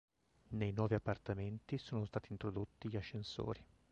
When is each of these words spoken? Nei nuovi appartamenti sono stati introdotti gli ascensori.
Nei 0.47 0.71
nuovi 0.71 0.95
appartamenti 0.95 1.77
sono 1.77 2.05
stati 2.05 2.31
introdotti 2.31 2.89
gli 2.89 2.95
ascensori. 2.95 3.63